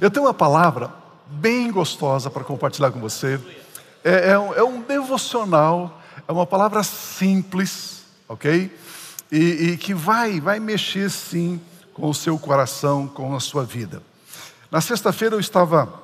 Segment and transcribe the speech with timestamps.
[0.00, 0.90] Eu tenho uma palavra
[1.26, 3.40] bem gostosa para compartilhar com você.
[4.02, 8.76] É, é, um, é, um, devocional, é uma palavra simples, ok?
[9.30, 11.60] E, e que vai, vai mexer sim
[11.92, 14.02] com o seu coração, com a sua vida.
[14.70, 16.02] Na sexta-feira eu estava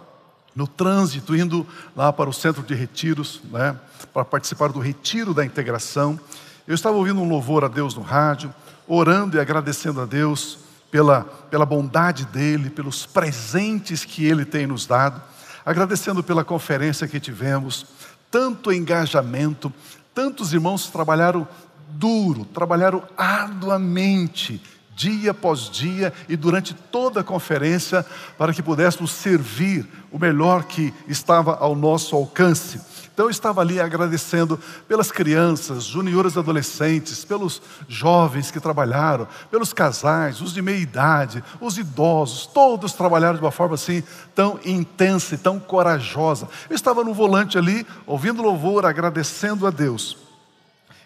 [0.54, 3.76] no trânsito, indo lá para o centro de retiros, né,
[4.12, 6.18] para participar do retiro da integração.
[6.66, 8.54] Eu estava ouvindo um louvor a Deus no rádio,
[8.86, 14.86] orando e agradecendo a Deus pela, pela bondade dEle, pelos presentes que Ele tem nos
[14.86, 15.22] dado,
[15.64, 17.86] agradecendo pela conferência que tivemos,
[18.30, 19.72] tanto engajamento,
[20.14, 21.46] tantos irmãos trabalharam
[21.88, 24.62] duro, trabalharam arduamente
[25.00, 28.04] dia após dia e durante toda a conferência,
[28.36, 32.78] para que pudéssemos servir o melhor que estava ao nosso alcance.
[33.20, 40.40] Então eu estava ali agradecendo pelas crianças, juniores adolescentes, pelos jovens que trabalharam, pelos casais,
[40.40, 44.02] os de meia idade, os idosos, todos trabalharam de uma forma assim
[44.34, 46.48] tão intensa e tão corajosa.
[46.70, 50.16] Eu estava no volante ali, ouvindo louvor, agradecendo a Deus.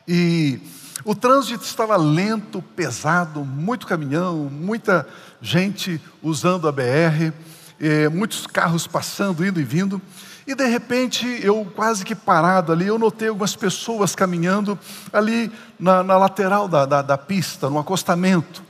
[0.07, 0.61] E
[1.05, 5.05] o trânsito estava lento, pesado, muito caminhão, muita
[5.43, 7.33] gente usando a BR,
[7.81, 10.01] eh, muitos carros passando, indo e vindo.
[10.47, 14.79] E de repente, eu quase que parado ali, eu notei algumas pessoas caminhando
[15.13, 18.63] ali na, na lateral da, da, da, pista, no acostamento.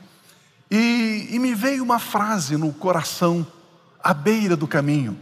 [0.70, 3.46] E, e me veio uma frase no coração,
[4.02, 5.18] à beira do caminho.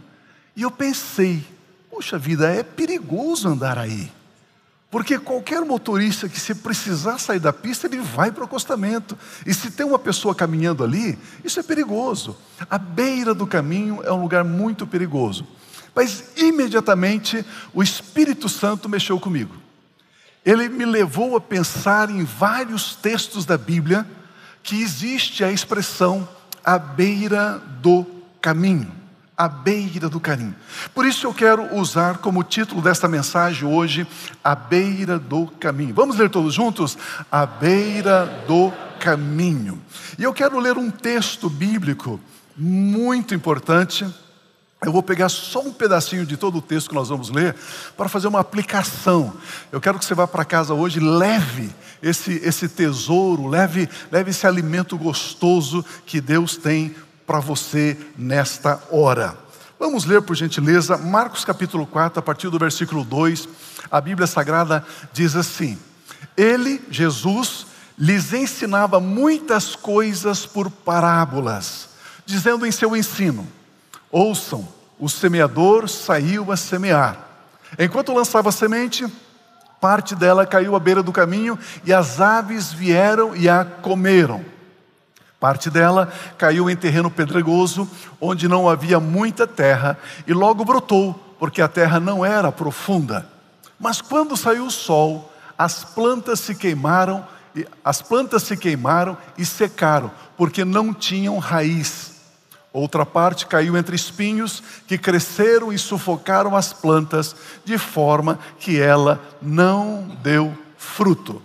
[0.55, 1.43] E eu pensei,
[1.89, 4.11] puxa vida, é perigoso andar aí.
[4.93, 9.17] Porque qualquer motorista que se precisar sair da pista, ele vai para o acostamento.
[9.43, 12.37] E se tem uma pessoa caminhando ali, isso é perigoso.
[12.69, 15.47] A beira do caminho é um lugar muito perigoso.
[15.95, 19.55] Mas imediatamente o Espírito Santo mexeu comigo.
[20.45, 24.05] Ele me levou a pensar em vários textos da Bíblia
[24.61, 26.29] que existe a expressão
[26.63, 28.05] à beira do
[28.39, 29.02] caminho
[29.37, 30.55] à beira do caminho.
[30.93, 34.07] Por isso eu quero usar como título desta mensagem hoje,
[34.43, 35.93] à beira do caminho.
[35.93, 36.97] Vamos ler todos juntos?
[37.31, 39.81] À beira do caminho.
[40.17, 42.19] E eu quero ler um texto bíblico
[42.55, 44.05] muito importante.
[44.85, 47.55] Eu vou pegar só um pedacinho de todo o texto que nós vamos ler
[47.97, 49.33] para fazer uma aplicação.
[49.71, 54.45] Eu quero que você vá para casa hoje, leve esse, esse tesouro, leve, leve esse
[54.45, 56.93] alimento gostoso que Deus tem
[57.25, 59.37] para você nesta hora.
[59.79, 63.49] Vamos ler, por gentileza, Marcos capítulo 4, a partir do versículo 2.
[63.91, 65.77] A Bíblia Sagrada diz assim:
[66.37, 67.67] Ele, Jesus,
[67.97, 71.89] lhes ensinava muitas coisas por parábolas,
[72.25, 73.47] dizendo em seu ensino:
[74.11, 74.67] Ouçam,
[74.99, 77.17] o semeador saiu a semear.
[77.77, 79.05] Enquanto lançava a semente,
[79.81, 84.52] parte dela caiu à beira do caminho e as aves vieram e a comeram.
[85.43, 87.85] Parte dela caiu em terreno pedregoso,
[88.21, 93.29] onde não havia muita terra, e logo brotou, porque a terra não era profunda.
[93.77, 97.27] Mas quando saiu o sol, as plantas se queimaram,
[97.83, 102.21] as plantas se queimaram e secaram, porque não tinham raiz.
[102.71, 109.19] Outra parte caiu entre espinhos que cresceram e sufocaram as plantas, de forma que ela
[109.41, 111.41] não deu fruto.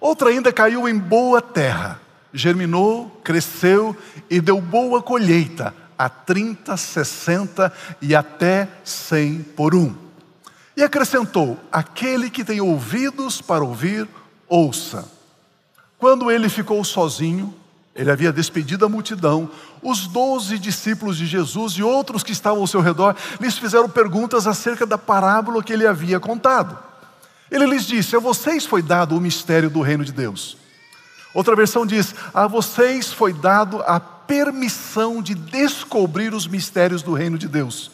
[0.00, 3.96] Outra ainda caiu em boa terra germinou, cresceu
[4.28, 9.94] e deu boa colheita, a 30, 60 e até 100 por um.
[10.76, 14.06] E acrescentou: aquele que tem ouvidos para ouvir,
[14.48, 15.10] ouça.
[15.98, 17.52] Quando ele ficou sozinho,
[17.96, 19.50] ele havia despedido a multidão,
[19.82, 24.46] os doze discípulos de Jesus e outros que estavam ao seu redor lhes fizeram perguntas
[24.46, 26.78] acerca da parábola que ele havia contado.
[27.50, 30.56] Ele lhes disse: A vocês foi dado o mistério do reino de Deus.
[31.34, 37.38] Outra versão diz: A vocês foi dado a permissão de descobrir os mistérios do reino
[37.38, 37.90] de Deus.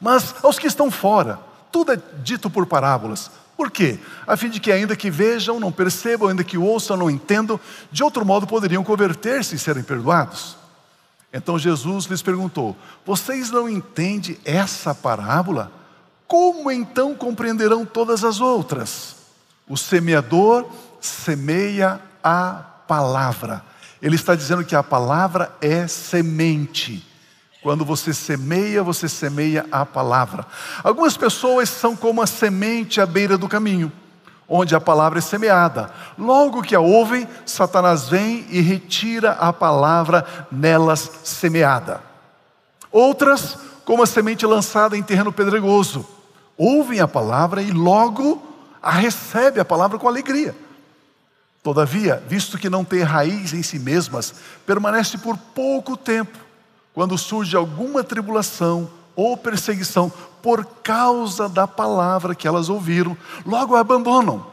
[0.00, 1.38] Mas aos que estão fora,
[1.70, 3.30] tudo é dito por parábolas.
[3.56, 3.98] Por quê?
[4.26, 7.60] A fim de que, ainda que vejam, não percebam, ainda que ouçam, não entendam,
[7.92, 10.56] de outro modo poderiam converter-se e serem perdoados.
[11.32, 15.70] Então Jesus lhes perguntou: Vocês não entendem essa parábola?
[16.26, 19.16] Como então compreenderão todas as outras?
[19.68, 20.68] O semeador
[21.00, 23.62] semeia a palavra.
[24.02, 27.06] Ele está dizendo que a palavra é semente.
[27.62, 30.46] Quando você semeia, você semeia a palavra.
[30.82, 33.92] Algumas pessoas são como a semente à beira do caminho,
[34.48, 35.92] onde a palavra é semeada.
[36.18, 42.00] Logo que a ouvem, Satanás vem e retira a palavra nelas semeada.
[42.90, 46.06] Outras, como a semente lançada em terreno pedregoso,
[46.56, 48.42] ouvem a palavra e logo
[48.82, 50.56] a recebe a palavra com alegria.
[51.62, 54.34] Todavia, visto que não tem raiz em si mesmas,
[54.64, 56.38] permanece por pouco tempo.
[56.92, 60.12] quando surge alguma tribulação ou perseguição
[60.42, 63.16] por causa da palavra que elas ouviram,
[63.46, 64.44] logo a abandonam.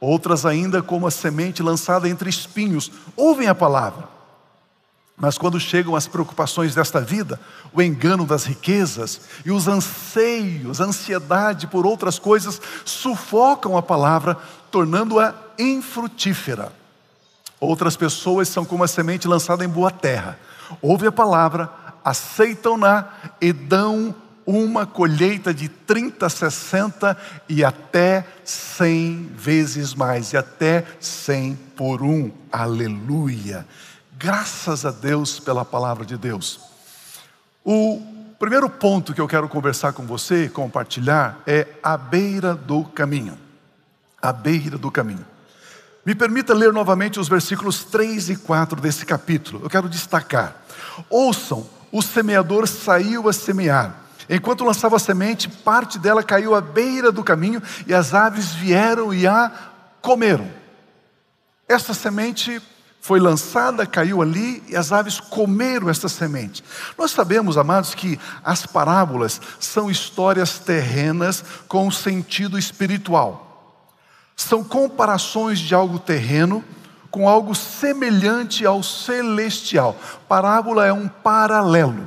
[0.00, 4.08] Outras ainda, como a semente lançada entre espinhos, ouvem a palavra.
[5.18, 7.40] Mas quando chegam as preocupações desta vida,
[7.72, 14.36] o engano das riquezas e os anseios, a ansiedade por outras coisas, sufocam a palavra,
[14.70, 16.72] tornando-a infrutífera.
[17.58, 20.38] Outras pessoas são como a semente lançada em boa terra.
[20.80, 21.68] Ouvem a palavra,
[22.04, 23.08] aceitam-na
[23.40, 24.14] e dão
[24.46, 27.16] uma colheita de 30, 60
[27.48, 32.30] e até 100 vezes mais, e até 100 por um.
[32.50, 33.66] Aleluia!
[34.20, 36.58] Graças a Deus pela palavra de Deus.
[37.64, 38.02] O
[38.36, 43.38] primeiro ponto que eu quero conversar com você, compartilhar, é a beira do caminho.
[44.20, 45.24] A beira do caminho.
[46.04, 49.62] Me permita ler novamente os versículos 3 e 4 desse capítulo.
[49.62, 50.56] Eu quero destacar.
[51.08, 53.94] Ouçam, o semeador saiu a semear.
[54.28, 59.14] Enquanto lançava a semente, parte dela caiu à beira do caminho e as aves vieram
[59.14, 59.52] e a
[60.02, 60.50] comeram.
[61.68, 62.60] Essa semente
[63.00, 66.62] foi lançada, caiu ali e as aves comeram essa semente.
[66.96, 73.46] Nós sabemos, amados, que as parábolas são histórias terrenas com sentido espiritual.
[74.36, 76.64] São comparações de algo terreno
[77.10, 79.96] com algo semelhante ao celestial.
[80.28, 82.06] Parábola é um paralelo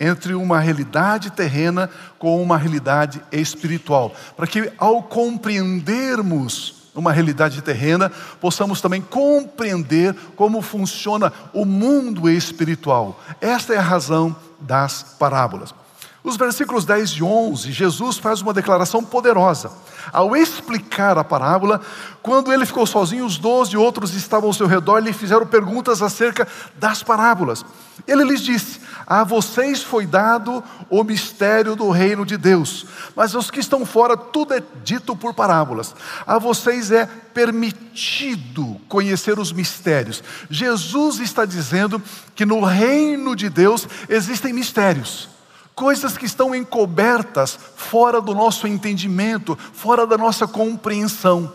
[0.00, 8.10] entre uma realidade terrena com uma realidade espiritual, para que ao compreendermos uma realidade terrena,
[8.40, 13.20] possamos também compreender como funciona o mundo espiritual.
[13.40, 15.74] Esta é a razão das parábolas.
[16.22, 19.72] Os versículos 10 e 11, Jesus faz uma declaração poderosa.
[20.12, 21.80] Ao explicar a parábola,
[22.22, 26.02] quando ele ficou sozinho, os doze outros estavam ao seu redor e lhe fizeram perguntas
[26.02, 26.46] acerca
[26.76, 27.64] das parábolas.
[28.06, 32.84] Ele lhes disse: A vocês foi dado o mistério do reino de Deus,
[33.16, 35.94] mas aos que estão fora, tudo é dito por parábolas.
[36.26, 40.22] A vocês é permitido conhecer os mistérios.
[40.50, 42.02] Jesus está dizendo
[42.34, 45.39] que no reino de Deus existem mistérios
[45.74, 51.52] coisas que estão encobertas fora do nosso entendimento, fora da nossa compreensão.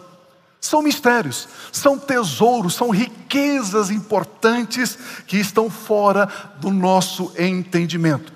[0.59, 4.97] São mistérios, são tesouros, são riquezas importantes
[5.27, 6.27] que estão fora
[6.57, 8.33] do nosso entendimento.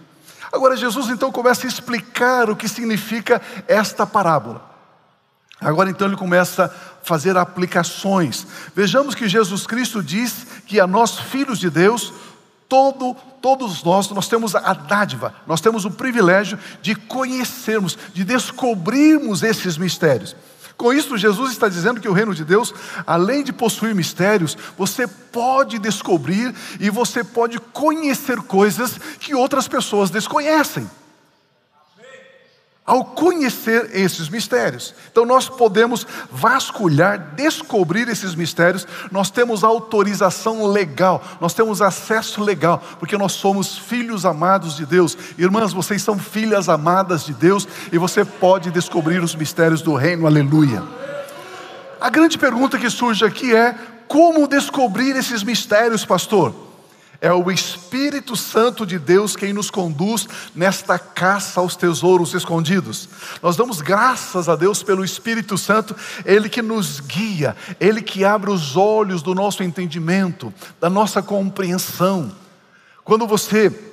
[0.52, 4.70] Agora, Jesus então começa a explicar o que significa esta parábola.
[5.62, 8.48] Agora então ele começa a fazer aplicações.
[8.74, 12.14] Vejamos que Jesus Cristo diz que a nós, filhos de Deus,
[12.69, 19.42] todo, todos nós, nós temos a dádiva, nós temos o privilégio de conhecermos, de descobrirmos
[19.42, 20.36] esses mistérios.
[20.77, 22.74] Com isso, Jesus está dizendo que o reino de Deus,
[23.06, 30.10] além de possuir mistérios, você pode descobrir e você pode conhecer coisas que outras pessoas
[30.10, 30.89] desconhecem
[32.89, 34.95] ao conhecer esses mistérios.
[35.12, 42.81] Então nós podemos vasculhar, descobrir esses mistérios, nós temos autorização legal, nós temos acesso legal,
[42.97, 45.15] porque nós somos filhos amados de Deus.
[45.38, 50.25] Irmãs, vocês são filhas amadas de Deus e você pode descobrir os mistérios do reino,
[50.25, 50.81] aleluia.
[52.01, 53.75] A grande pergunta que surge aqui é:
[54.07, 56.56] como descobrir esses mistérios, pastor?
[57.21, 57.79] É o Espírito
[58.36, 63.09] Santo de Deus quem nos conduz nesta caça aos tesouros escondidos.
[63.42, 68.52] Nós damos graças a Deus pelo Espírito Santo, Ele que nos guia, Ele que abre
[68.52, 72.31] os olhos do nosso entendimento, da nossa compreensão.
[73.04, 73.89] Quando você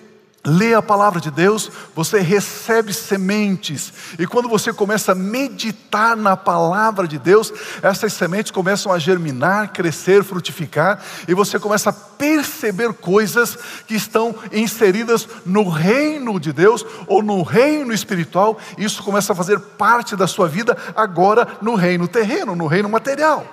[0.46, 6.36] lê a palavra de Deus, você recebe sementes, e quando você começa a meditar na
[6.36, 12.92] palavra de Deus, essas sementes começam a germinar, crescer, frutificar, e você começa a perceber
[12.94, 19.36] coisas que estão inseridas no reino de Deus ou no reino espiritual, isso começa a
[19.36, 23.44] fazer parte da sua vida agora no reino terreno, no reino material.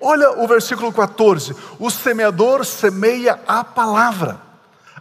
[0.00, 4.43] Olha o versículo 14: o semeador semeia a palavra.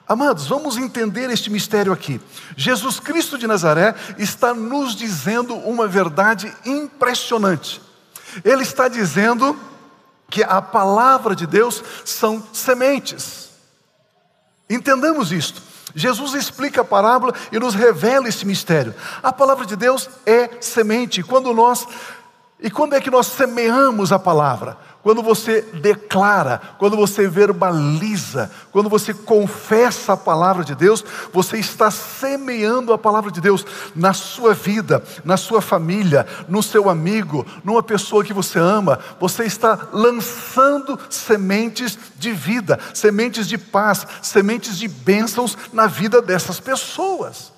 [0.07, 2.19] Amados, vamos entender este mistério aqui.
[2.57, 7.81] Jesus Cristo de Nazaré está nos dizendo uma verdade impressionante.
[8.43, 9.57] Ele está dizendo
[10.29, 13.51] que a palavra de Deus são sementes.
[14.69, 15.61] Entendamos isto.
[15.95, 18.93] Jesus explica a parábola e nos revela esse mistério.
[19.21, 21.21] A palavra de Deus é semente.
[21.21, 21.87] Quando nós
[22.63, 24.77] e quando é que nós semeamos a palavra?
[25.03, 31.03] quando você declara, quando você verbaliza, quando você confessa a palavra de Deus,
[31.33, 36.89] você está semeando a palavra de Deus na sua vida, na sua família, no seu
[36.89, 38.97] amigo, numa pessoa que você ama.
[39.19, 46.61] Você está lançando sementes de vida, sementes de paz, sementes de bênçãos na vida dessas
[46.61, 47.51] pessoas.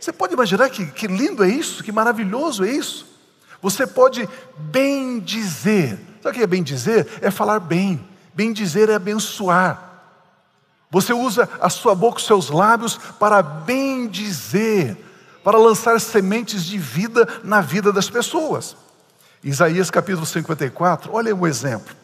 [0.00, 3.19] Você pode imaginar que, que lindo é isso, que maravilhoso é isso?
[3.62, 7.06] Você pode bem dizer Sabe o que é bem dizer?
[7.20, 8.06] É falar bem.
[8.34, 9.88] Bem dizer é abençoar.
[10.90, 14.96] Você usa a sua boca, os seus lábios para bem dizer,
[15.42, 18.76] para lançar sementes de vida na vida das pessoas.
[19.42, 21.94] Isaías capítulo 54, olha um exemplo.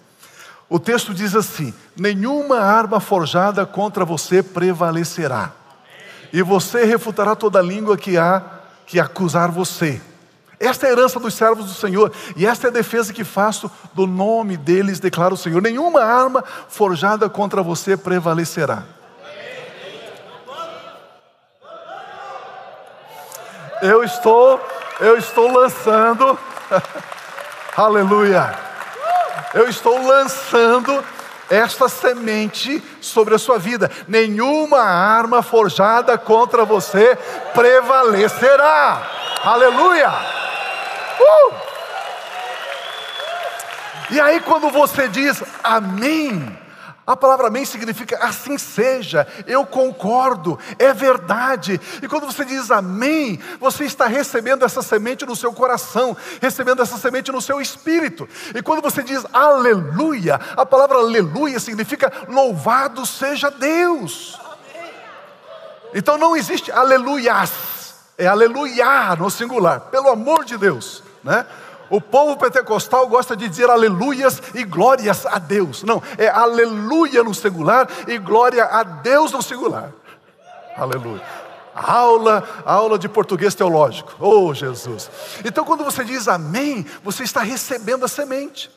[0.69, 5.53] O texto diz assim: Nenhuma arma forjada contra você prevalecerá,
[6.33, 8.43] e você refutará toda língua que há
[8.87, 10.01] que acusar você.
[10.59, 13.71] Esta é a herança dos servos do Senhor, e esta é a defesa que faço
[13.93, 18.85] do nome deles, declara o Senhor: nenhuma arma forjada contra você prevalecerá.
[23.83, 24.59] Eu estou,
[25.01, 26.39] eu estou lançando,
[27.77, 28.55] aleluia,
[29.53, 31.05] eu estou lançando
[31.51, 33.91] esta semente sobre a sua vida.
[34.09, 37.17] Nenhuma arma forjada contra você
[37.55, 39.03] prevalecerá.
[39.45, 40.36] Aleluia!
[41.21, 41.55] Uh!
[44.11, 46.57] E aí, quando você diz amém,
[47.07, 51.81] a palavra amém significa assim seja, eu concordo, é verdade.
[52.03, 56.99] E quando você diz amém, você está recebendo essa semente no seu coração, recebendo essa
[56.99, 58.29] semente no seu espírito.
[58.53, 64.41] E quando você diz aleluia, a palavra aleluia significa louvado seja Deus.
[65.95, 71.06] Então não existe aleluias, é aleluia no singular, pelo amor de Deus.
[71.27, 71.45] Né?
[71.91, 75.83] O povo pentecostal gosta de dizer aleluias e glórias a Deus.
[75.83, 79.93] Não, é aleluia no singular e glória a Deus no singular.
[80.77, 81.23] Aleluia.
[81.75, 84.15] Aula, aula de português teológico.
[84.21, 85.11] Oh, Jesus.
[85.45, 88.71] Então, quando você diz amém, você está recebendo a semente.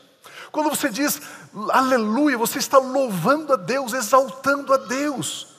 [0.51, 1.21] Quando você diz
[1.69, 5.55] aleluia, você está louvando a Deus, exaltando a Deus.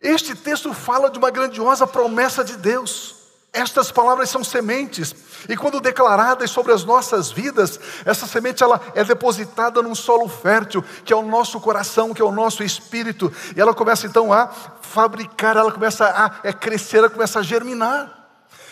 [0.00, 3.21] Este texto fala de uma grandiosa promessa de Deus.
[3.52, 5.14] Estas palavras são sementes,
[5.46, 10.82] e quando declaradas sobre as nossas vidas, essa semente ela é depositada num solo fértil,
[11.04, 14.48] que é o nosso coração, que é o nosso espírito, e ela começa então a
[14.80, 18.26] fabricar, ela começa a é, crescer, ela começa a germinar.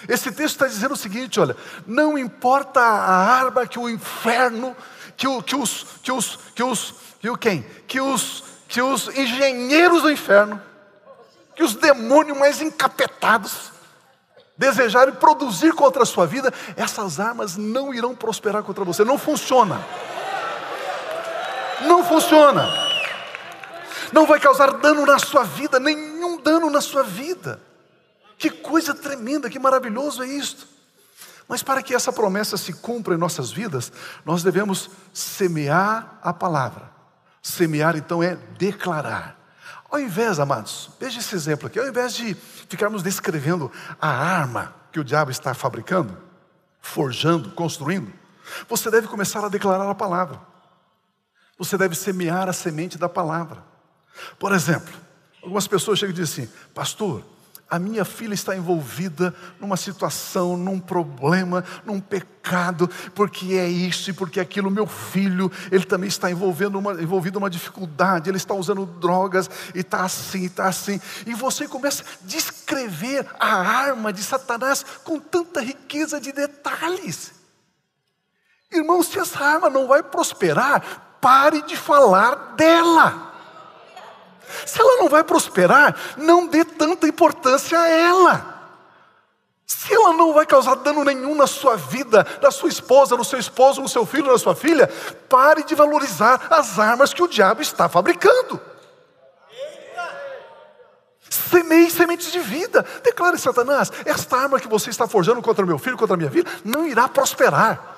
[0.08, 1.54] Esse texto está dizendo o seguinte: olha,
[1.86, 4.74] não importa a arma que o inferno,
[5.14, 7.66] que, o, que os, que os, que os, que o quem?
[7.86, 10.58] Que os, que os engenheiros do inferno,
[11.54, 13.78] que os demônios mais encapetados,
[14.60, 19.02] desejarem produzir contra a sua vida, essas armas não irão prosperar contra você.
[19.02, 19.82] Não funciona.
[21.86, 22.68] Não funciona.
[24.12, 27.58] Não vai causar dano na sua vida, nenhum dano na sua vida.
[28.36, 30.68] Que coisa tremenda, que maravilhoso é isto.
[31.48, 33.90] Mas para que essa promessa se cumpra em nossas vidas,
[34.26, 36.90] nós devemos semear a palavra.
[37.40, 39.39] Semear então é declarar.
[39.90, 43.70] Ao invés, amados, veja esse exemplo aqui, ao invés de ficarmos descrevendo
[44.00, 46.16] a arma que o diabo está fabricando,
[46.80, 48.12] forjando, construindo,
[48.68, 50.40] você deve começar a declarar a palavra.
[51.58, 53.62] Você deve semear a semente da palavra.
[54.38, 54.94] Por exemplo,
[55.42, 57.24] algumas pessoas chegam e dizem assim: Pastor,
[57.70, 64.12] a minha filha está envolvida numa situação, num problema, num pecado, porque é isso e
[64.12, 64.70] porque é aquilo.
[64.70, 69.80] Meu filho, ele também está envolvendo uma, envolvido numa dificuldade, ele está usando drogas e
[69.80, 71.00] está assim, está assim.
[71.24, 77.32] E você começa a descrever a arma de Satanás com tanta riqueza de detalhes.
[78.72, 83.29] Irmão, se essa arma não vai prosperar, pare de falar dela.
[84.66, 88.60] Se ela não vai prosperar, não dê tanta importância a ela.
[89.66, 93.38] Se ela não vai causar dano nenhum na sua vida, na sua esposa, no seu
[93.38, 94.88] esposo, no seu filho, na sua filha,
[95.28, 98.60] pare de valorizar as armas que o diabo está fabricando.
[101.30, 102.84] Semeie sementes de vida.
[103.04, 106.50] Declare, Satanás, esta arma que você está forjando contra meu filho, contra a minha vida,
[106.64, 107.96] não irá prosperar.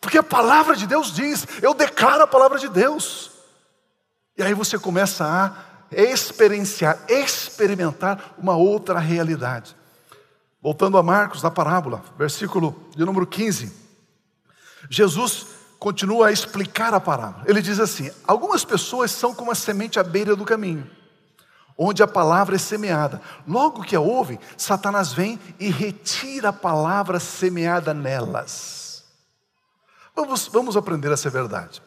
[0.00, 3.30] Porque a palavra de Deus diz, eu declaro a palavra de Deus.
[4.36, 9.74] E aí você começa a experienciar, experimentar uma outra realidade.
[10.60, 13.72] Voltando a Marcos, na parábola, versículo de número 15.
[14.90, 15.46] Jesus
[15.78, 17.44] continua a explicar a parábola.
[17.46, 20.90] Ele diz assim: Algumas pessoas são como a semente à beira do caminho,
[21.78, 23.22] onde a palavra é semeada.
[23.46, 29.04] Logo que a ouvem, Satanás vem e retira a palavra semeada nelas.
[30.14, 31.80] Vamos, vamos aprender essa verdade.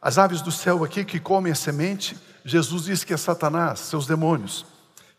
[0.00, 4.06] As aves do céu aqui que comem a semente, Jesus diz que é Satanás, seus
[4.06, 4.64] demônios,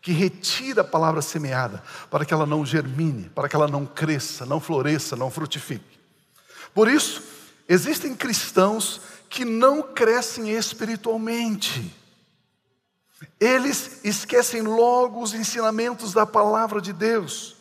[0.00, 4.46] que retira a palavra semeada para que ela não germine, para que ela não cresça,
[4.46, 5.98] não floresça, não frutifique.
[6.72, 7.22] Por isso,
[7.68, 11.94] existem cristãos que não crescem espiritualmente.
[13.40, 17.56] Eles esquecem logo os ensinamentos da palavra de Deus.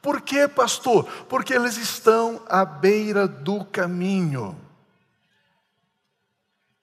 [0.00, 1.04] Por quê, pastor?
[1.28, 4.56] Porque eles estão à beira do caminho.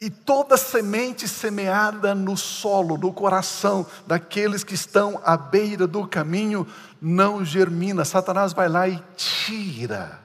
[0.02, 6.66] E toda semente semeada no solo, no coração daqueles que estão à beira do caminho,
[7.02, 8.06] não germina.
[8.06, 10.22] Satanás vai lá e tira.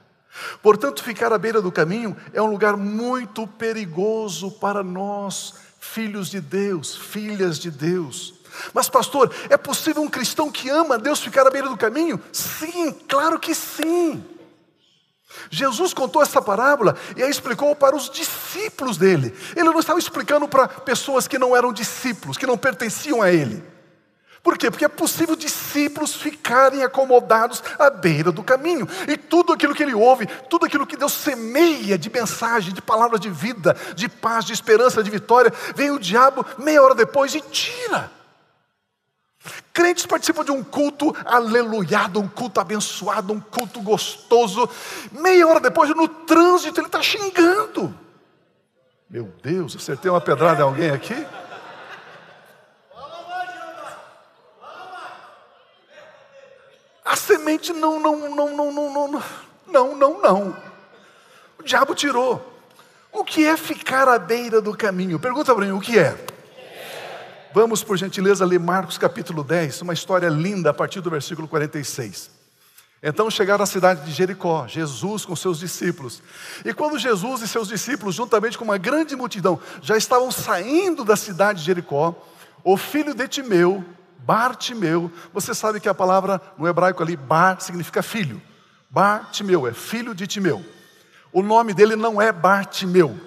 [0.63, 6.39] Portanto, ficar à beira do caminho é um lugar muito perigoso para nós, filhos de
[6.39, 8.33] Deus, filhas de Deus.
[8.73, 12.17] Mas, pastor, é possível um cristão que ama Deus ficar à beira do caminho?
[12.31, 14.23] Sim, claro que sim.
[15.49, 19.35] Jesus contou essa parábola e a explicou para os discípulos dele.
[19.55, 23.63] Ele não estava explicando para pessoas que não eram discípulos, que não pertenciam a ele.
[24.45, 24.69] Por quê?
[24.69, 28.87] Porque é possível discípulos ficarem acomodados à beira do caminho.
[29.07, 33.17] E tudo aquilo que ele ouve, tudo aquilo que Deus semeia de mensagem, de palavra
[33.17, 37.41] de vida, de paz, de esperança, de vitória, vem o diabo meia hora depois e
[37.41, 38.11] tira.
[39.75, 44.69] Crentes participam de um culto aleluiado, um culto abençoado, um culto gostoso.
[45.11, 47.93] Meia hora depois, no trânsito, ele está xingando.
[49.09, 51.27] Meu Deus, acertei uma pedrada em alguém aqui?
[57.03, 59.23] A semente não, não, não, não, não, não,
[59.67, 60.57] não, não, não.
[61.59, 62.63] O diabo tirou.
[63.11, 65.19] O que é ficar à beira do caminho?
[65.19, 66.17] Pergunta para mim, o que é?
[67.55, 72.29] Vamos, por gentileza, ler Marcos capítulo 10, uma história linda a partir do versículo 46.
[73.01, 76.21] Então chegaram à cidade de Jericó, Jesus com seus discípulos.
[76.65, 81.15] E quando Jesus e seus discípulos, juntamente com uma grande multidão, já estavam saindo da
[81.15, 82.13] cidade de Jericó,
[82.61, 83.85] o filho de Timeu,
[84.17, 88.41] Bartimeu, você sabe que a palavra no hebraico ali, Bar, significa filho.
[88.89, 90.61] Bartimeu é filho de Timeu.
[91.31, 93.17] O nome dele não é Bartimeu,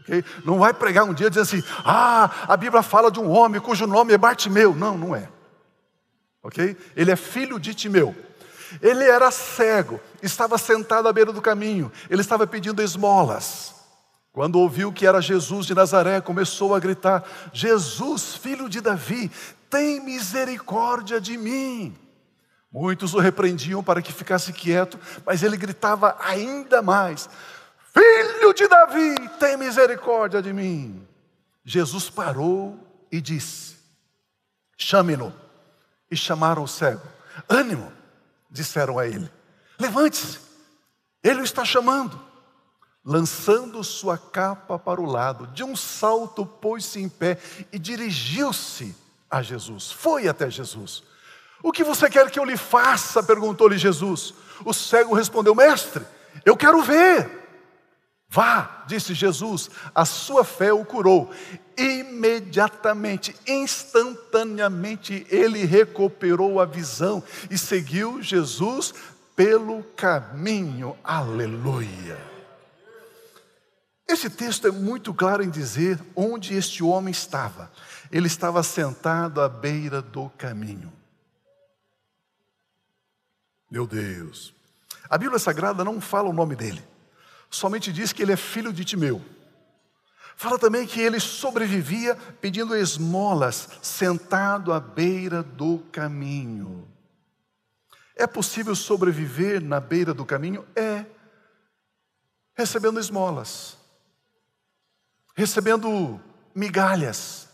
[0.00, 0.24] Okay?
[0.44, 3.86] Não vai pregar um dia dizendo assim: ah, a Bíblia fala de um homem cujo
[3.86, 4.74] nome é Bartimeu.
[4.74, 5.28] Não, não é.
[6.42, 6.76] Ok?
[6.96, 8.14] Ele é filho de Timeu.
[8.80, 13.74] Ele era cego, estava sentado à beira do caminho, ele estava pedindo esmolas.
[14.32, 19.30] Quando ouviu que era Jesus de Nazaré, começou a gritar: Jesus, filho de Davi,
[19.68, 21.96] tem misericórdia de mim.
[22.72, 27.28] Muitos o repreendiam para que ficasse quieto, mas ele gritava ainda mais:
[28.00, 31.06] Filho de Davi, tem misericórdia de mim.
[31.62, 32.78] Jesus parou
[33.12, 33.76] e disse:
[34.74, 35.34] Chame-no.
[36.10, 37.06] E chamaram o cego.
[37.46, 37.92] Ânimo,
[38.50, 39.30] disseram a ele.
[39.78, 40.38] Levante-se,
[41.22, 42.18] ele o está chamando.
[43.04, 47.38] Lançando sua capa para o lado, de um salto pôs-se em pé
[47.70, 48.96] e dirigiu-se
[49.30, 49.92] a Jesus.
[49.92, 51.02] Foi até Jesus.
[51.62, 53.22] O que você quer que eu lhe faça?
[53.22, 54.32] perguntou-lhe Jesus.
[54.64, 56.04] O cego respondeu: Mestre,
[56.46, 57.39] eu quero ver.
[58.32, 61.32] Vá, disse Jesus, a sua fé o curou.
[61.76, 68.94] Imediatamente, instantaneamente, ele recuperou a visão e seguiu Jesus
[69.34, 70.96] pelo caminho.
[71.02, 72.16] Aleluia.
[74.06, 77.68] Esse texto é muito claro em dizer onde este homem estava.
[78.12, 80.92] Ele estava sentado à beira do caminho.
[83.68, 84.54] Meu Deus.
[85.08, 86.89] A Bíblia Sagrada não fala o nome dele
[87.50, 89.20] somente diz que ele é filho de Timeu.
[90.36, 96.88] Fala também que ele sobrevivia pedindo esmolas, sentado à beira do caminho.
[98.16, 100.66] É possível sobreviver na beira do caminho?
[100.74, 101.04] É.
[102.54, 103.76] Recebendo esmolas,
[105.34, 106.20] recebendo
[106.54, 107.48] migalhas.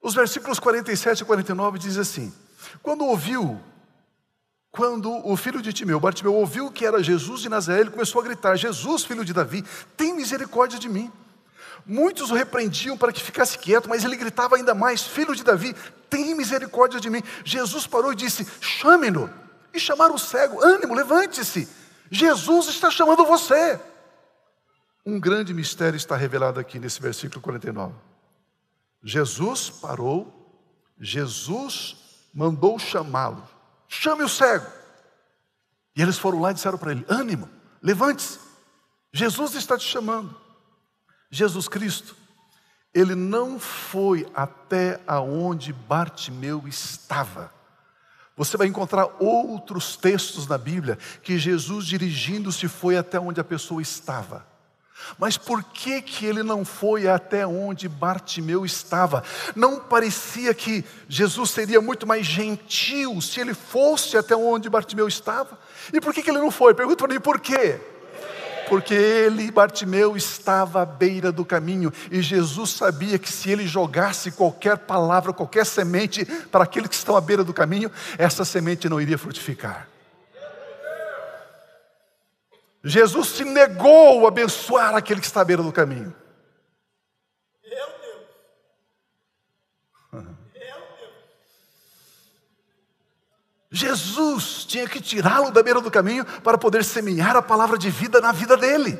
[0.00, 2.32] Os versículos 47 e 49 diz assim:
[2.82, 3.60] Quando ouviu
[4.72, 8.24] quando o filho de Timeu, Bartimeu, ouviu que era Jesus de Nazaré, ele começou a
[8.24, 9.62] gritar: Jesus, filho de Davi,
[9.98, 11.12] tem misericórdia de mim.
[11.84, 15.74] Muitos o repreendiam para que ficasse quieto, mas ele gritava ainda mais: Filho de Davi,
[16.08, 17.22] tem misericórdia de mim.
[17.44, 19.30] Jesus parou e disse: Chame-no.
[19.74, 21.68] E chamaram o cego: Ânimo, levante-se.
[22.10, 23.78] Jesus está chamando você.
[25.04, 27.92] Um grande mistério está revelado aqui nesse versículo 49.
[29.02, 30.32] Jesus parou,
[30.98, 31.96] Jesus
[32.32, 33.42] mandou chamá-lo.
[33.94, 34.66] Chame o cego.
[35.94, 37.46] E eles foram lá e disseram para ele: ânimo,
[37.82, 38.38] levante-se.
[39.12, 40.34] Jesus está te chamando.
[41.30, 42.16] Jesus Cristo,
[42.94, 47.52] ele não foi até aonde Bartimeu estava.
[48.34, 53.82] Você vai encontrar outros textos na Bíblia que Jesus dirigindo-se foi até onde a pessoa
[53.82, 54.46] estava.
[55.18, 59.22] Mas por que que ele não foi até onde Bartimeu estava?
[59.54, 65.58] Não parecia que Jesus seria muito mais gentil se ele fosse até onde Bartimeu estava?
[65.92, 66.74] E por que que ele não foi?
[66.74, 67.80] Pergunta para mim por quê?
[68.68, 74.30] Porque ele, Bartimeu, estava à beira do caminho e Jesus sabia que se ele jogasse
[74.30, 79.00] qualquer palavra, qualquer semente para aqueles que estão à beira do caminho, essa semente não
[79.00, 79.91] iria frutificar.
[82.84, 86.14] Jesus se negou a abençoar aquele que está à beira do caminho.
[87.64, 88.26] Meu Deus.
[90.12, 91.12] Meu Deus.
[93.70, 98.20] Jesus tinha que tirá-lo da beira do caminho para poder semear a palavra de vida
[98.20, 98.98] na vida dele.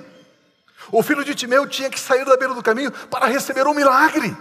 [0.91, 4.37] O filho de Timeu tinha que sair da beira do caminho para receber um milagre.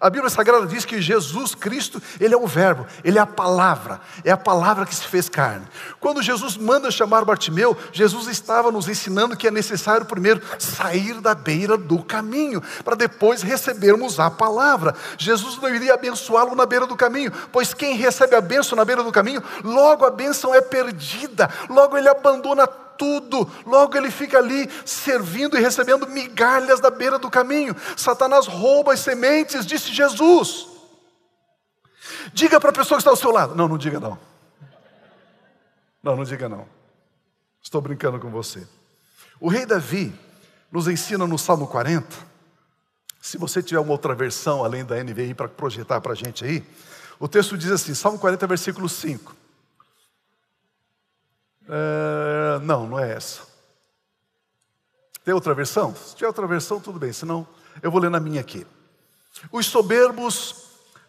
[0.00, 4.00] A Bíblia Sagrada diz que Jesus Cristo, Ele é o Verbo, Ele é a palavra,
[4.24, 5.66] é a palavra que se fez carne.
[6.00, 11.34] Quando Jesus manda chamar Bartimeu, Jesus estava nos ensinando que é necessário primeiro sair da
[11.34, 14.94] beira do caminho, para depois recebermos a palavra.
[15.18, 19.02] Jesus não iria abençoá-lo na beira do caminho, pois quem recebe a bênção na beira
[19.02, 23.50] do caminho, logo a bênção é perdida, logo ele abandona tudo.
[23.66, 27.74] Logo ele fica ali servindo e recebendo migalhas da beira do caminho.
[27.96, 30.68] Satanás rouba as sementes, disse Jesus.
[32.32, 33.54] Diga para a pessoa que está ao seu lado.
[33.54, 34.18] Não, não diga não.
[36.02, 36.66] Não, não diga não.
[37.62, 38.66] Estou brincando com você.
[39.40, 40.14] O rei Davi
[40.70, 42.06] nos ensina no Salmo 40.
[43.20, 46.64] Se você tiver uma outra versão além da NVI para projetar para a gente aí,
[47.18, 49.35] o texto diz assim, Salmo 40, versículo 5.
[51.68, 53.42] É, não, não é essa.
[55.24, 55.94] Tem outra versão?
[55.94, 57.46] Se tiver outra versão, tudo bem, senão
[57.82, 58.66] eu vou ler na minha aqui.
[59.50, 60.66] Os soberbos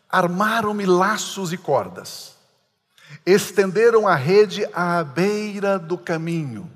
[0.10, 2.36] armaram-me laços e cordas,
[3.26, 6.70] estenderam a rede à beira do caminho,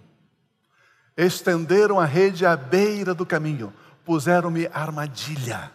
[1.17, 3.73] estenderam a rede à beira do caminho,
[4.05, 5.71] puseram-me armadilha.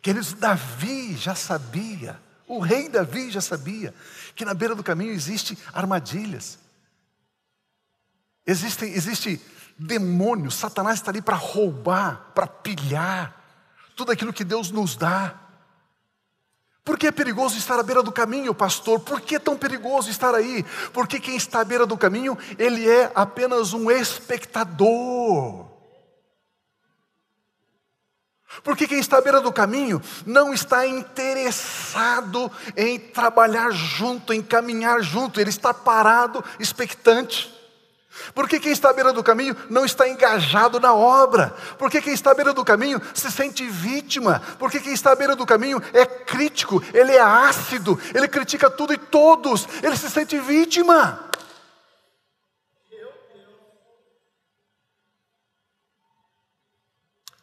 [0.00, 3.94] Queridos, Davi já sabia, o rei Davi já sabia
[4.34, 6.58] que na beira do caminho existe armadilhas.
[8.46, 9.40] Existe, existe
[9.78, 13.36] demônio, Satanás está ali para roubar, para pilhar
[13.94, 15.38] tudo aquilo que Deus nos dá.
[16.82, 18.98] Por que é perigoso estar à beira do caminho, pastor?
[19.00, 20.64] Por que é tão perigoso estar aí?
[20.94, 25.67] Porque quem está à beira do caminho, ele é apenas um espectador.
[28.62, 35.00] Porque quem está à beira do caminho não está interessado em trabalhar junto, em caminhar
[35.02, 37.56] junto, ele está parado, expectante.
[38.34, 41.54] Porque quem está à beira do caminho não está engajado na obra.
[41.78, 44.42] Porque quem está à beira do caminho se sente vítima.
[44.58, 48.92] Porque quem está à beira do caminho é crítico, ele é ácido, ele critica tudo
[48.92, 51.27] e todos, ele se sente vítima.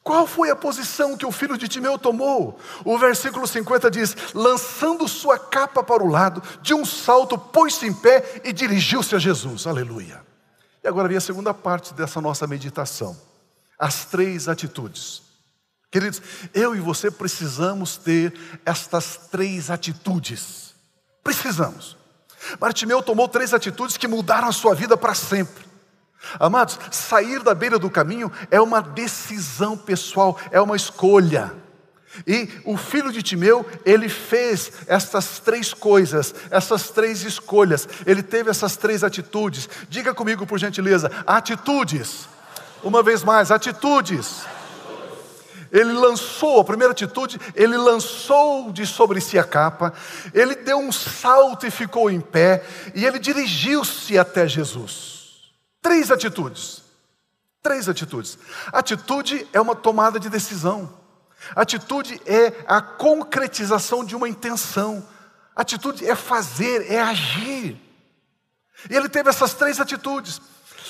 [0.06, 2.60] Qual foi a posição que o filho de Timeu tomou?
[2.86, 7.91] O versículo 50 diz: lançando sua capa para o lado, de um salto, pôs-se em
[7.91, 9.65] pé e dirigiu-se a Jesus.
[9.65, 10.24] Aleluia.
[10.84, 13.20] E agora vem a segunda parte dessa nossa meditação:
[13.80, 15.24] as três atitudes.
[15.89, 16.22] Queridos,
[16.54, 18.32] eu e você precisamos ter
[18.63, 20.76] estas três atitudes.
[21.24, 21.98] Precisamos.
[22.60, 25.65] Bartimeu tomou três atitudes que mudaram a sua vida para sempre.
[26.40, 31.54] Amados, sair da beira do caminho é uma decisão pessoal, é uma escolha.
[32.26, 38.50] E o filho de Timeu, ele fez essas três coisas, essas três escolhas, ele teve
[38.50, 39.68] essas três atitudes.
[39.90, 42.28] Diga comigo, por gentileza, atitudes.
[42.84, 44.44] Uma vez mais, atitudes.
[45.72, 49.94] Ele lançou, a primeira atitude, ele lançou de sobre si a capa,
[50.34, 55.14] ele deu um salto e ficou em pé, e ele dirigiu-se até Jesus.
[55.86, 56.82] Três atitudes.
[57.62, 58.39] Três atitudes.
[58.74, 60.91] Atitude é uma tomada de decisão.
[61.56, 65.08] Atitude é a concretização de uma intenção.
[65.56, 67.80] Atitude é fazer, é agir.
[68.89, 70.41] E ele teve essas três atitudes.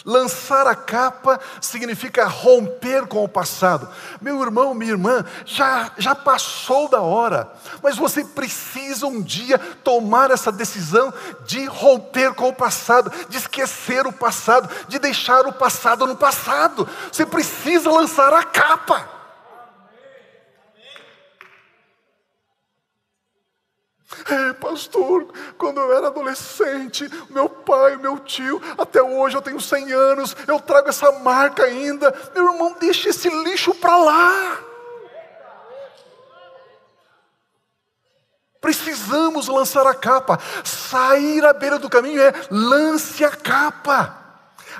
[0.03, 3.88] Lançar a capa significa romper com o passado.
[4.19, 7.49] Meu irmão, minha irmã, já, já passou da hora,
[7.81, 11.13] mas você precisa um dia tomar essa decisão
[11.45, 16.88] de romper com o passado, de esquecer o passado, de deixar o passado no passado.
[17.12, 19.14] Você precisa lançar a capa.
[24.27, 29.93] É, pastor, quando eu era adolescente, meu pai, meu tio, até hoje eu tenho 100
[29.93, 32.13] anos, eu trago essa marca ainda.
[32.33, 34.59] Meu irmão, deixa esse lixo para lá.
[38.59, 40.39] Precisamos lançar a capa.
[40.63, 44.25] Sair à beira do caminho é lance a capa.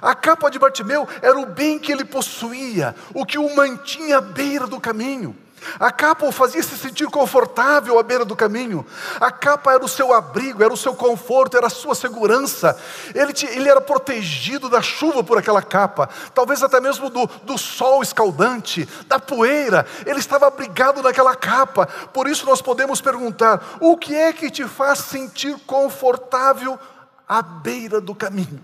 [0.02, 4.22] A capa de Bartimeu era o bem que ele possuía, o que o mantinha à
[4.22, 5.45] beira do caminho.
[5.80, 8.86] A capa o fazia se sentir confortável à beira do caminho.
[9.20, 12.78] A capa era o seu abrigo, era o seu conforto, era a sua segurança.
[13.14, 18.02] Ele, ele era protegido da chuva por aquela capa, talvez até mesmo do, do sol
[18.02, 19.86] escaldante, da poeira.
[20.06, 21.88] Ele estava abrigado naquela capa.
[22.14, 26.80] Por isso nós podemos perguntar: o que é que te faz sentir confortável
[27.28, 28.64] à beira do caminho?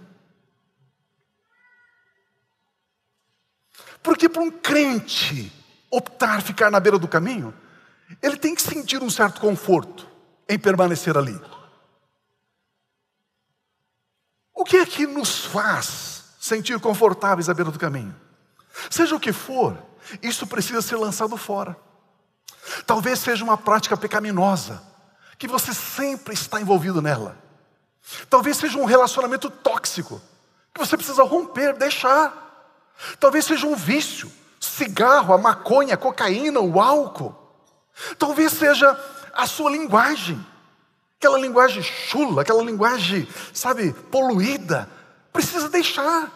[4.03, 5.51] Porque para um crente,
[5.91, 7.53] optar ficar na beira do caminho,
[8.21, 10.07] ele tem que sentir um certo conforto
[10.47, 11.39] em permanecer ali.
[14.53, 18.15] O que é que nos faz sentir confortáveis à beira do caminho?
[18.89, 19.77] Seja o que for,
[20.21, 21.75] isso precisa ser lançado fora.
[22.85, 24.81] Talvez seja uma prática pecaminosa,
[25.37, 27.37] que você sempre está envolvido nela.
[28.29, 30.21] Talvez seja um relacionamento tóxico,
[30.73, 32.37] que você precisa romper, deixar.
[33.19, 34.31] Talvez seja um vício,
[34.71, 37.35] cigarro, a maconha, a cocaína, o álcool.
[38.17, 38.97] Talvez seja
[39.33, 40.43] a sua linguagem,
[41.17, 44.89] aquela linguagem chula, aquela linguagem, sabe, poluída.
[45.31, 46.31] Precisa deixar.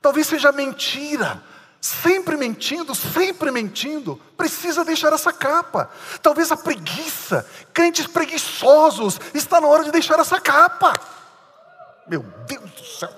[0.00, 1.42] Talvez seja mentira,
[1.80, 5.90] sempre mentindo, sempre mentindo, precisa deixar essa capa.
[6.20, 10.92] Talvez a preguiça, crentes preguiçosos, está na hora de deixar essa capa.
[12.06, 13.10] Meu Deus do céu.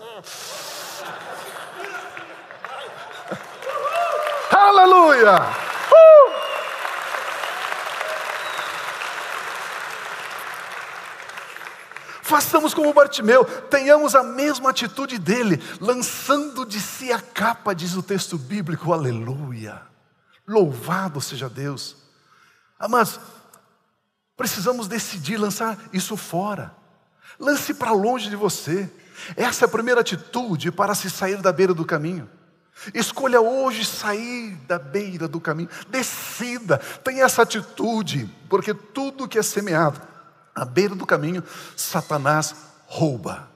[4.64, 5.34] Aleluia!
[5.90, 6.32] Uh!
[12.22, 18.02] Façamos como Bartimeu, tenhamos a mesma atitude dele, lançando de si a capa, diz o
[18.02, 19.82] texto bíblico, aleluia.
[20.48, 21.98] Louvado seja Deus.
[22.88, 23.20] Mas
[24.34, 26.74] precisamos decidir lançar isso fora.
[27.38, 28.90] Lance para longe de você.
[29.36, 32.30] Essa é a primeira atitude para se sair da beira do caminho.
[32.92, 35.68] Escolha hoje sair da beira do caminho.
[35.88, 40.00] Decida, tenha essa atitude, porque tudo que é semeado
[40.54, 41.42] à beira do caminho,
[41.76, 42.54] Satanás
[42.86, 43.48] rouba.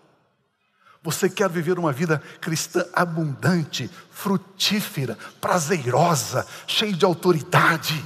[1.02, 8.04] Você quer viver uma vida cristã abundante, frutífera, prazerosa, cheia de autoridade?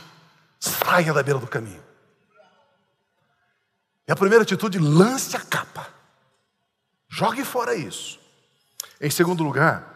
[0.61, 1.83] Saia da beira do caminho.
[4.07, 5.88] E a primeira atitude, lance a capa.
[7.09, 8.20] Jogue fora isso.
[9.01, 9.91] Em segundo lugar,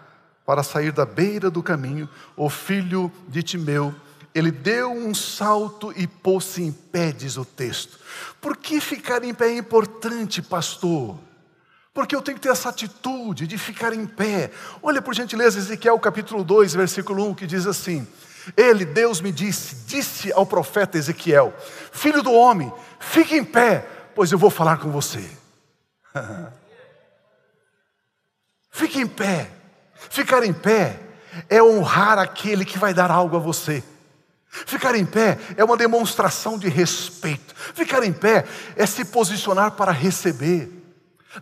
[0.46, 3.92] para sair da beira do caminho, o filho de Timeu,
[4.32, 7.98] ele deu um salto e pôs-se em pé, diz o texto.
[8.40, 11.18] Por que ficar em pé é importante, pastor?
[11.92, 14.50] Porque eu tenho que ter essa atitude de ficar em pé.
[14.82, 18.06] Olha por gentileza Ezequiel capítulo 2, versículo 1, que diz assim:
[18.54, 21.54] Ele, Deus me disse, disse ao profeta Ezequiel:
[21.90, 25.26] Filho do homem, fique em pé, pois eu vou falar com você.
[28.70, 29.50] fique em pé.
[30.10, 31.00] Ficar em pé
[31.48, 33.82] é honrar aquele que vai dar algo a você.
[34.48, 37.54] Ficar em pé é uma demonstração de respeito.
[37.54, 40.72] Ficar em pé é se posicionar para receber.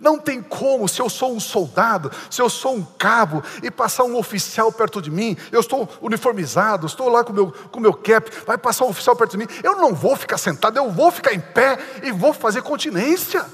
[0.00, 4.02] Não tem como, se eu sou um soldado, se eu sou um cabo e passar
[4.02, 7.94] um oficial perto de mim, eu estou uniformizado, estou lá com meu, o com meu
[7.94, 11.12] cap, vai passar um oficial perto de mim, eu não vou ficar sentado, eu vou
[11.12, 13.46] ficar em pé e vou fazer continência.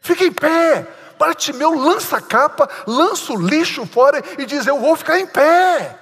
[0.00, 0.86] Fique em pé,
[1.20, 6.00] Bartimeu lança a capa, lança o lixo fora e diz: Eu vou ficar em pé.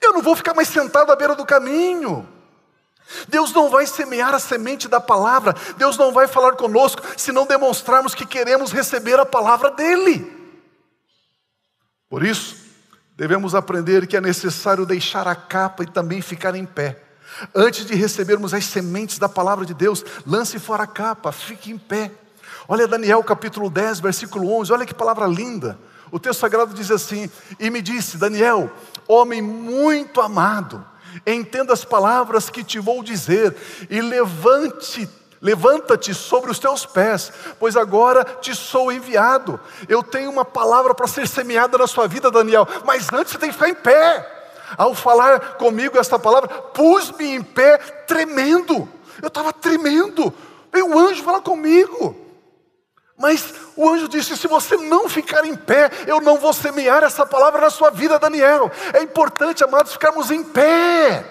[0.00, 2.28] Eu não vou ficar mais sentado à beira do caminho.
[3.26, 7.46] Deus não vai semear a semente da palavra, Deus não vai falar conosco se não
[7.46, 10.32] demonstrarmos que queremos receber a palavra dEle.
[12.08, 12.56] Por isso,
[13.16, 17.02] devemos aprender que é necessário deixar a capa e também ficar em pé.
[17.52, 21.78] Antes de recebermos as sementes da palavra de Deus, lance fora a capa, fique em
[21.78, 22.12] pé.
[22.68, 25.78] Olha Daniel capítulo 10, versículo 11, olha que palavra linda.
[26.10, 28.70] O texto sagrado diz assim: E me disse, Daniel,
[29.06, 30.84] homem muito amado,
[31.24, 33.54] entenda as palavras que te vou dizer,
[33.88, 35.08] e levante
[35.40, 39.60] Levanta-te sobre os teus pés, pois agora te sou enviado.
[39.86, 43.50] Eu tenho uma palavra para ser semeada na sua vida, Daniel, mas antes você tem
[43.50, 44.32] que ficar em pé.
[44.76, 48.88] Ao falar comigo esta palavra, pus-me em pé tremendo.
[49.22, 50.32] Eu estava tremendo.
[50.72, 52.25] Veio o anjo falar comigo.
[53.18, 57.24] Mas o anjo disse: se você não ficar em pé, eu não vou semear essa
[57.24, 58.70] palavra na sua vida, Daniel.
[58.92, 61.24] É importante, amados, ficarmos em pé.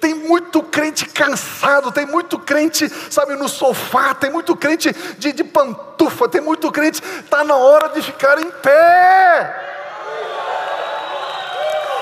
[0.00, 5.42] Tem muito crente cansado, tem muito crente, sabe, no sofá, tem muito crente de, de
[5.42, 9.66] pantufa, tem muito crente, está na hora de ficar em pé.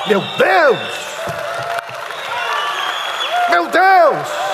[0.07, 0.79] Meu Deus!
[3.51, 4.48] Meu Deus!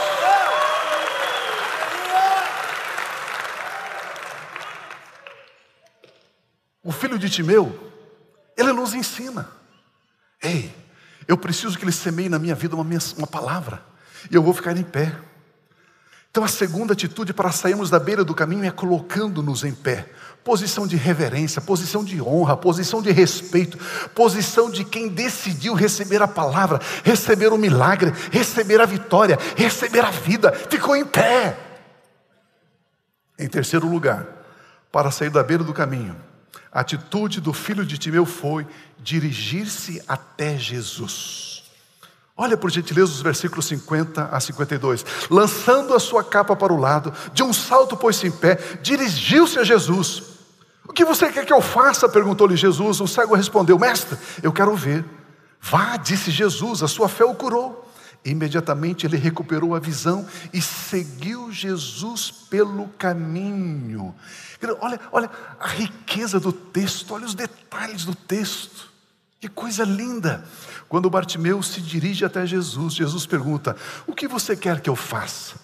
[6.93, 7.93] Filho de Timeu,
[8.57, 9.49] ele nos ensina.
[10.43, 10.75] Ei,
[11.27, 12.85] eu preciso que ele semeie na minha vida uma,
[13.17, 13.83] uma palavra,
[14.31, 15.17] e eu vou ficar em pé.
[16.35, 20.11] Então, a segunda atitude para sairmos da beira do caminho é colocando-nos em pé.
[20.43, 23.79] Posição de reverência, posição de honra, posição de respeito,
[24.13, 30.11] posição de quem decidiu receber a palavra, receber o milagre, receber a vitória, receber a
[30.11, 31.57] vida, ficou em pé.
[33.39, 34.27] Em terceiro lugar,
[34.91, 36.17] para sair da beira do caminho,
[36.73, 38.67] a atitude do filho de Timeu foi
[38.99, 41.65] dirigir-se até Jesus.
[42.37, 45.05] Olha por gentileza os versículos 50 a 52.
[45.31, 49.65] Lançando a sua capa para o lado, de um salto pôs-se em pé, dirigiu-se a
[49.65, 50.23] Jesus.
[50.87, 52.09] O que você quer que eu faça?
[52.09, 53.01] perguntou-lhe Jesus.
[53.01, 55.05] O cego respondeu: Mestre, eu quero ver.
[55.61, 57.84] Vá, disse Jesus, a sua fé o curou.
[58.25, 64.15] Imediatamente ele recuperou a visão e seguiu Jesus pelo caminho.
[64.81, 68.91] Olha, olha a riqueza do texto, olha os detalhes do texto.
[69.39, 70.43] Que coisa linda!
[70.89, 75.57] Quando Bartimeu se dirige até Jesus, Jesus pergunta: O que você quer que eu faça?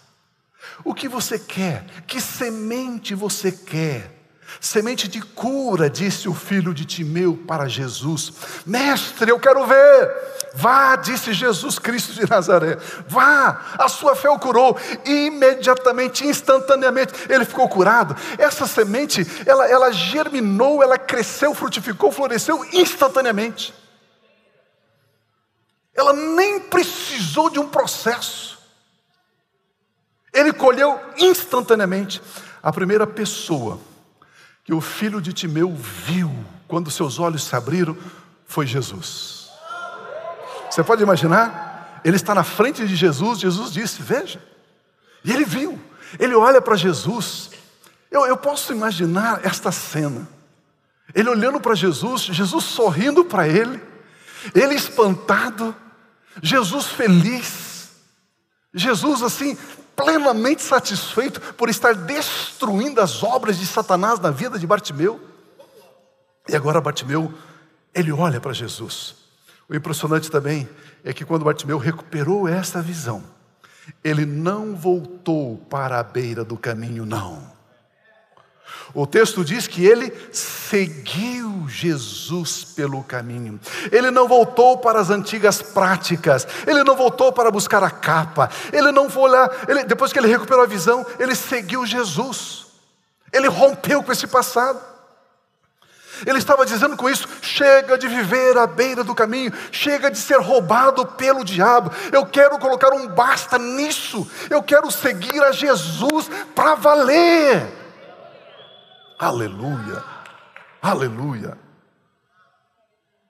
[0.85, 1.87] O que você quer?
[2.07, 4.19] Que semente você quer?
[4.58, 8.32] Semente de cura, disse o filho de Timeu para Jesus.
[8.66, 10.30] Mestre, eu quero ver.
[10.54, 12.76] Vá, disse Jesus Cristo de Nazaré.
[13.06, 14.76] Vá, a sua fé o curou.
[15.04, 18.16] Imediatamente, instantaneamente, ele ficou curado.
[18.38, 23.72] Essa semente, ela, ela germinou, ela cresceu, frutificou, floresceu instantaneamente.
[25.94, 28.58] Ela nem precisou de um processo.
[30.32, 32.20] Ele colheu instantaneamente.
[32.62, 33.80] A primeira pessoa
[34.70, 36.33] que o filho de Timeu viu
[36.68, 37.96] quando seus olhos se abriram
[38.46, 39.50] foi Jesus.
[40.70, 42.00] Você pode imaginar?
[42.04, 44.40] Ele está na frente de Jesus, Jesus disse: Veja.
[45.24, 45.76] E ele viu,
[46.20, 47.50] ele olha para Jesus.
[48.12, 50.28] Eu, eu posso imaginar esta cena.
[51.12, 53.83] Ele olhando para Jesus, Jesus sorrindo para ele,
[54.54, 55.74] ele espantado,
[56.40, 57.90] Jesus feliz,
[58.72, 59.59] Jesus assim,
[59.96, 65.20] plenamente satisfeito por estar destruindo as obras de Satanás na vida de Bartimeu.
[66.48, 67.33] E agora Bartimeu,
[67.94, 69.14] ele olha para Jesus.
[69.68, 70.68] O impressionante também
[71.05, 73.22] é que quando Bartimeu recuperou essa visão,
[74.03, 77.60] ele não voltou para a beira do caminho, não.
[78.92, 83.61] O texto diz que ele seguiu Jesus pelo caminho.
[83.92, 86.46] Ele não voltou para as antigas práticas.
[86.66, 88.50] Ele não voltou para buscar a capa.
[88.72, 89.48] Ele não foi lá.
[89.68, 92.66] Ele, depois que ele recuperou a visão, ele seguiu Jesus.
[93.33, 94.80] Ele rompeu com esse passado.
[96.26, 100.38] Ele estava dizendo com isso: chega de viver à beira do caminho, chega de ser
[100.40, 101.90] roubado pelo diabo.
[102.12, 104.28] Eu quero colocar um basta nisso.
[104.50, 107.80] Eu quero seguir a Jesus para valer.
[109.20, 110.02] Aleluia,
[110.80, 111.59] aleluia.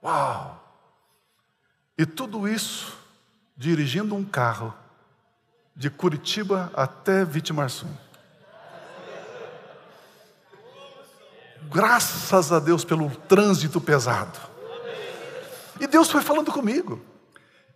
[0.00, 0.56] Uau!
[1.98, 2.96] E tudo isso
[3.56, 4.72] dirigindo um carro
[5.74, 7.92] de Curitiba até Vitimarsum.
[11.62, 14.38] Graças a Deus pelo trânsito pesado.
[15.80, 17.04] E Deus foi falando comigo.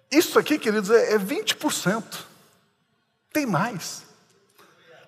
[0.08, 2.04] Isso aqui, queridos, é 20%.
[2.04, 2.22] É
[3.32, 4.04] Tem mais.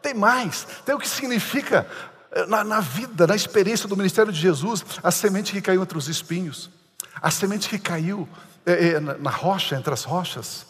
[0.03, 0.64] Tem mais.
[0.85, 1.88] Tem o que significa
[2.49, 6.09] na, na, vida, na experiência do ministério de Jesus, a semente que caiu entre os
[6.09, 6.71] espinhos,
[7.21, 8.29] a semente que caiu
[8.65, 10.67] é, é, na, na rocha, entre as rochas,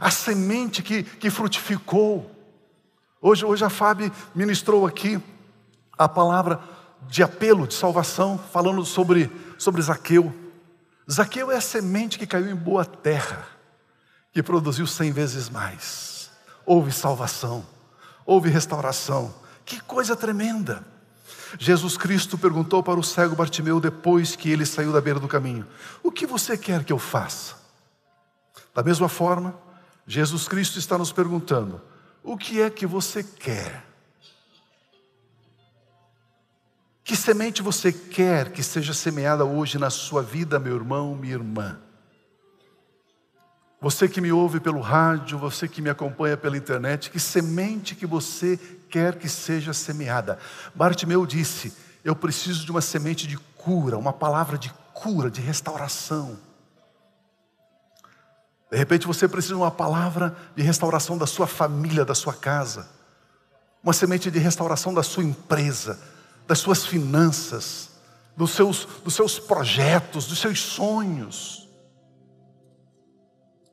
[0.00, 2.30] a semente que, que frutificou.
[3.20, 5.20] Hoje, hoje a Fábio ministrou aqui
[5.98, 6.60] a palavra
[7.08, 10.34] de apelo, de salvação, falando sobre, sobre Zaqueu.
[11.10, 13.46] Zaqueu é a semente que caiu em boa terra,
[14.32, 16.30] que produziu cem vezes mais.
[16.64, 17.66] Houve salvação,
[18.24, 19.34] houve restauração.
[19.64, 20.84] Que coisa tremenda!
[21.58, 25.66] Jesus Cristo perguntou para o cego Bartimeu depois que ele saiu da beira do caminho:
[26.02, 27.54] O que você quer que eu faça?
[28.74, 29.54] Da mesma forma,
[30.06, 31.80] Jesus Cristo está nos perguntando:
[32.22, 33.84] O que é que você quer?
[37.02, 41.80] Que semente você quer que seja semeada hoje na sua vida, meu irmão, minha irmã?
[43.80, 48.06] Você que me ouve pelo rádio, você que me acompanha pela internet, que semente que
[48.06, 50.38] você quer que seja semeada?
[50.74, 51.72] Bartimeu disse:
[52.04, 56.38] Eu preciso de uma semente de cura, uma palavra de cura, de restauração.
[58.70, 62.88] De repente você precisa de uma palavra de restauração da sua família, da sua casa,
[63.82, 65.98] uma semente de restauração da sua empresa,
[66.46, 67.90] das suas finanças,
[68.36, 71.68] dos seus, dos seus projetos, dos seus sonhos.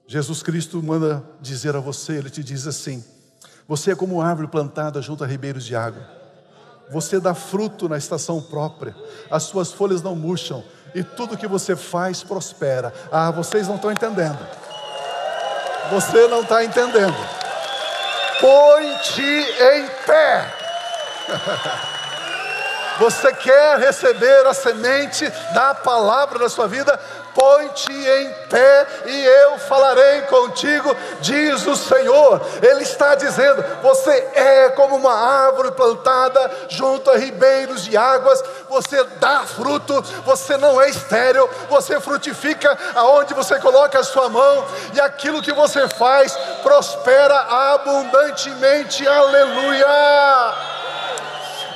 [0.07, 3.03] Jesus Cristo manda dizer a você, ele te diz assim:
[3.68, 6.01] Você é como árvore plantada junto a ribeiros de água.
[6.89, 8.95] Você dá fruto na estação própria,
[9.30, 10.63] as suas folhas não murcham,
[10.95, 12.93] e tudo que você faz prospera.
[13.11, 14.39] Ah, vocês não estão entendendo.
[15.91, 17.18] Você não está entendendo.
[18.39, 20.53] Põe-te em pé.
[22.99, 26.99] Você quer receber a semente da palavra da sua vida?
[27.37, 32.41] põe-te em pé e eu falarei contigo, diz o Senhor.
[32.63, 39.03] Ele está dizendo: você é como uma árvore plantada junto a ribeiros de águas, você
[39.19, 44.99] dá fruto, você não é estéril, você frutifica aonde você coloca a sua mão, e
[44.99, 47.37] aquilo que você faz prospera
[47.73, 50.76] abundantemente, aleluia.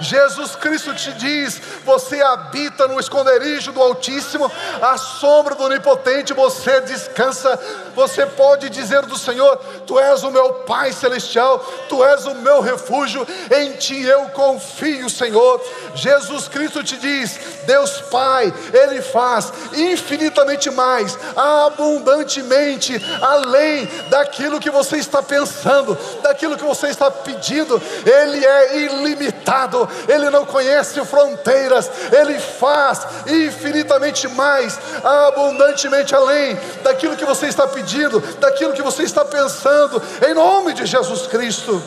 [0.01, 4.51] Jesus Cristo te diz: você habita no esconderijo do Altíssimo,
[4.81, 7.59] à sombra do Onipotente você descansa.
[7.95, 11.59] Você pode dizer do Senhor: Tu és o meu Pai celestial,
[11.89, 15.61] Tu és o meu refúgio, em Ti eu confio, Senhor.
[15.95, 24.97] Jesus Cristo te diz: Deus Pai, Ele faz infinitamente mais, abundantemente, além daquilo que você
[24.97, 31.70] está pensando, daquilo que você está pedindo, Ele é ilimitado, Ele não conhece fronteiras,
[32.11, 39.23] Ele faz infinitamente mais, abundantemente além daquilo que você está pedindo, daquilo que você está
[39.23, 41.81] pensando, em nome de Jesus Cristo.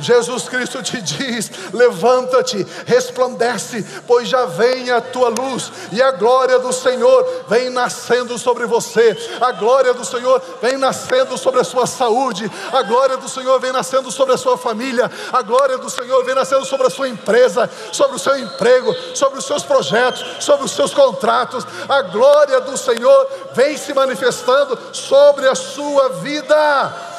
[0.00, 6.58] Jesus Cristo te diz: levanta-te, resplandece, pois já vem a tua luz, e a glória
[6.58, 11.86] do Senhor vem nascendo sobre você, a glória do Senhor vem nascendo sobre a sua
[11.86, 16.24] saúde, a glória do Senhor vem nascendo sobre a sua família, a glória do Senhor
[16.24, 20.66] vem nascendo sobre a sua empresa, sobre o seu emprego, sobre os seus projetos, sobre
[20.66, 27.09] os seus contratos, a glória do Senhor vem se manifestando sobre a sua vida.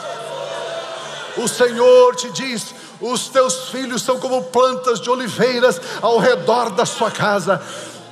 [1.37, 6.85] O Senhor te diz: os teus filhos são como plantas de oliveiras ao redor da
[6.85, 7.61] sua casa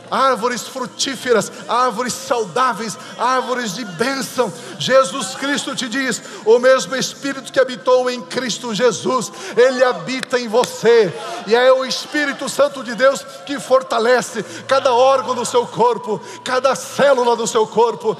[0.09, 4.51] árvores frutíferas, árvores saudáveis, árvores de bênção.
[4.77, 10.47] Jesus Cristo te diz: o mesmo Espírito que habitou em Cristo Jesus, ele habita em
[10.47, 11.13] você,
[11.47, 16.75] e é o Espírito Santo de Deus que fortalece cada órgão do seu corpo, cada
[16.75, 18.17] célula do seu corpo,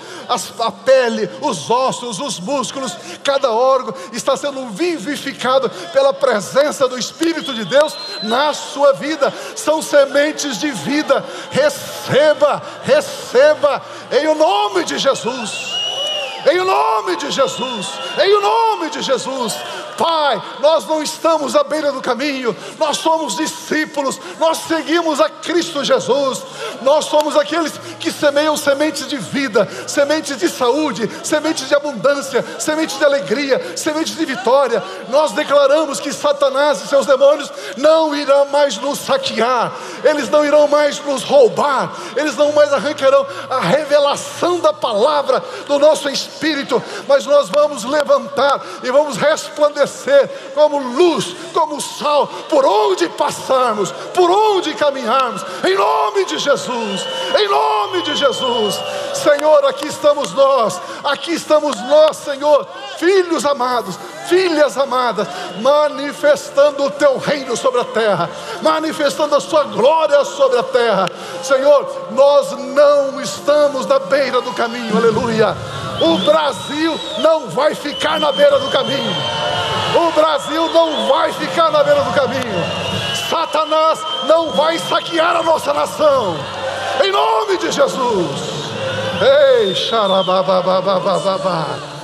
[0.60, 7.54] a pele, os ossos, os músculos, cada órgão está sendo vivificado pela presença do Espírito
[7.54, 11.24] de Deus na sua vida, são sementes de vida.
[11.52, 15.80] Receba receba, receba, em o nome de Jesus.
[16.50, 17.88] Em o nome de Jesus,
[18.24, 19.54] em o nome de Jesus,
[19.98, 25.84] Pai, nós não estamos à beira do caminho, nós somos discípulos, nós seguimos a Cristo
[25.84, 26.42] Jesus,
[26.82, 32.98] nós somos aqueles que semeiam sementes de vida, sementes de saúde, sementes de abundância, sementes
[32.98, 34.82] de alegria, sementes de vitória.
[35.10, 39.72] Nós declaramos que Satanás e seus demônios não irão mais nos saquear,
[40.04, 45.78] eles não irão mais nos roubar, eles não mais arrancarão a revelação da palavra do
[45.78, 53.10] nosso espírito, mas nós vamos levantar e vamos resplandecer como luz, como sal, por onde
[53.10, 57.06] passarmos, por onde caminharmos, em nome de Jesus,
[57.38, 58.80] em nome de Jesus,
[59.14, 62.68] Senhor, aqui estamos nós, aqui estamos nós, Senhor,
[62.98, 65.28] filhos amados, filhas amadas,
[65.62, 68.30] manifestando o teu reino sobre a terra,
[68.62, 71.10] manifestando a sua glória sobre a terra.
[71.44, 75.56] Senhor, nós não estamos na beira do caminho, aleluia.
[76.02, 79.16] O Brasil não vai ficar na beira do caminho.
[79.96, 82.99] O Brasil não vai ficar na beira do caminho.
[83.30, 86.36] Satanás não vai saquear a nossa nação.
[87.04, 88.72] Em nome de Jesus.
[89.22, 91.99] Ei, xarababababababá.